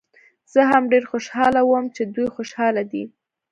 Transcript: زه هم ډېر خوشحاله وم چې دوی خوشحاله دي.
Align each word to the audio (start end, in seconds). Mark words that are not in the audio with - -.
زه 0.53 0.61
هم 0.71 0.83
ډېر 0.91 1.03
خوشحاله 1.11 1.61
وم 1.65 1.85
چې 1.95 2.01
دوی 2.13 2.27
خوشحاله 2.35 2.83
دي. 2.91 3.03